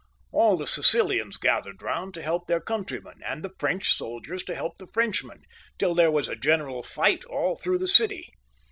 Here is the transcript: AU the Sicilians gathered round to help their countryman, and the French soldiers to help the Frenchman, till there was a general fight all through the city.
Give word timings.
AU 0.33 0.55
the 0.55 0.65
Sicilians 0.65 1.37
gathered 1.37 1.83
round 1.83 2.15
to 2.15 2.23
help 2.23 2.47
their 2.47 2.59
countryman, 2.59 3.21
and 3.23 3.43
the 3.43 3.53
French 3.59 3.93
soldiers 3.93 4.43
to 4.43 4.55
help 4.55 4.79
the 4.79 4.87
Frenchman, 4.91 5.43
till 5.77 5.93
there 5.93 6.09
was 6.09 6.27
a 6.27 6.35
general 6.35 6.81
fight 6.81 7.23
all 7.25 7.55
through 7.55 7.77
the 7.77 7.87
city. 7.87 8.31